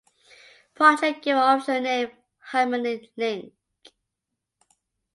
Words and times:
Project 0.73 1.23
given 1.23 1.43
official 1.43 1.79
name 1.79 2.09
Harmony 2.39 3.11
Link. 3.17 3.53